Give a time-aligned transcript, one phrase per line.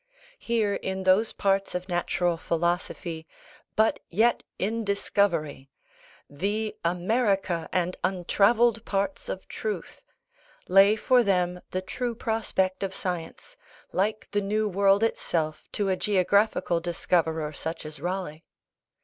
[0.39, 3.27] Here, in those parts of natural philosophy
[3.75, 5.69] "but yet in discovery,"
[6.27, 10.03] "the America and untravelled parts of truth,"
[10.67, 13.57] lay for them the true prospect of science,
[13.91, 18.43] like the new world itself to a geographical discoverer such as Raleigh.